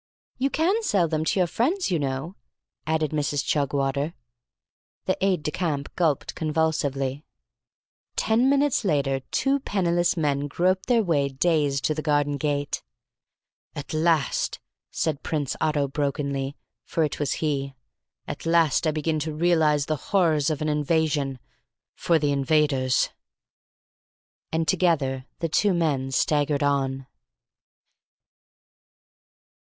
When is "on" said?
26.63-27.05